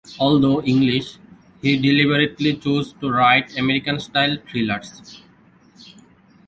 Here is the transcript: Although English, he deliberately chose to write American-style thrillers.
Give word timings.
Although 0.19 0.63
English, 0.63 1.19
he 1.61 1.77
deliberately 1.77 2.55
chose 2.57 2.91
to 3.01 3.11
write 3.11 3.55
American-style 3.55 4.37
thrillers. 4.49 5.21